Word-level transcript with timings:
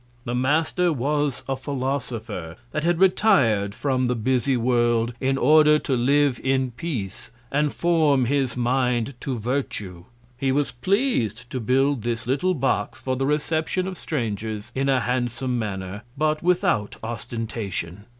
The 0.25 0.33
Master 0.33 0.91
was 0.91 1.43
a 1.47 1.55
Philosopher, 1.55 2.55
that 2.71 2.83
had 2.83 2.97
retir'd 2.99 3.75
from 3.75 4.07
the 4.07 4.15
busy 4.15 4.57
World, 4.57 5.13
in 5.19 5.37
order 5.37 5.77
to 5.77 5.95
live 5.95 6.39
in 6.43 6.71
Peace, 6.71 7.29
and 7.51 7.71
form 7.71 8.25
his 8.25 8.57
Mind 8.57 9.13
to 9.19 9.37
Virtue. 9.37 10.05
He 10.39 10.51
was 10.51 10.71
pleas'd 10.71 11.47
to 11.51 11.59
build 11.59 12.01
this 12.01 12.25
little 12.25 12.55
Box 12.55 12.99
for 12.99 13.15
the 13.15 13.27
Reception 13.27 13.85
of 13.87 13.95
Strangers, 13.95 14.71
in 14.73 14.89
a 14.89 15.01
handsome 15.01 15.59
Manner, 15.59 16.01
but 16.17 16.41
without 16.41 16.95
Ostentation. 17.03 18.05